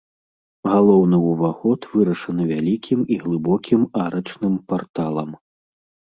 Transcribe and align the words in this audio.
Галоўны 0.71 1.17
ўваход 1.31 1.79
вырашаны 1.97 2.43
вялікім 2.53 2.99
і 3.17 3.19
глыбокім 3.27 3.81
арачным 4.07 4.59
парталам. 4.75 5.31